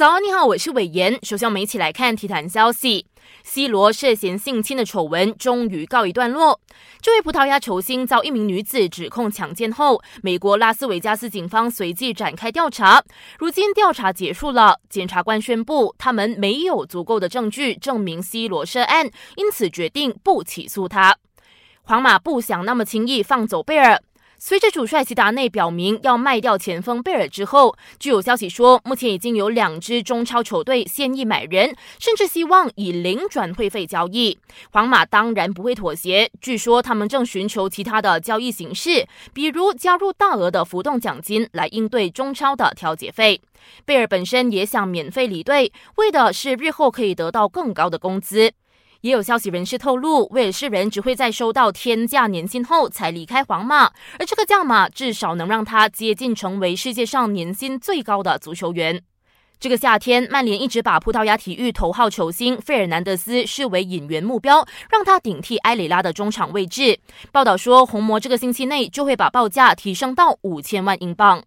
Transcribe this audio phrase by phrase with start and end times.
[0.00, 1.18] 早安，你好，我是伟言。
[1.22, 3.04] 首先，我们一起来看体坛消息。
[3.42, 6.58] C 罗涉嫌性侵的丑闻终于告一段落。
[7.02, 13.04] 这位葡萄牙球星遭一名女子指控强奸后，美国拉斯维加斯警方随即展开调查。
[13.38, 21.14] 如今调查结束了，检察官宣布他们没有足够的证据证明 C 罗涉案，因此决定不起诉他。
[21.82, 24.00] 皇马不想那么轻易放走贝尔。
[24.42, 34.38] 随着主帅齐达内表明要卖掉前锋贝尔之后，据有消息说，目前已经有两支中超球队现役买人，甚至希望以零转会费交易。
[34.72, 43.42] 皇马当然不会妥协，据说他们正寻求其他的交易形式，比如加入大额的浮动奖金来应对中超的调节费。
[43.84, 48.50] 贝尔本身也想免费离队，为的是日后可以得到更高的工资。
[49.02, 53.86] 也有消息人士透露，威尔士人只会在收到天价年薪后才离开皇马，
[54.18, 59.02] 而这个价码至少能让他接近成为世界上年薪最高的足球员。
[59.58, 66.98] 这个夏天，曼联一直把葡萄牙体育头号球星费尔南德斯视为引援目标，让他顶替埃里拉的中场位置。
[67.30, 71.42] 报道说，红魔这个星期内就会把报价提升到五千万英镑。